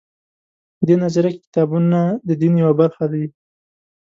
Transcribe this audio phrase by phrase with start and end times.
[0.77, 3.25] په دې نظریه کې کتابونه د دین یوه برخه دي.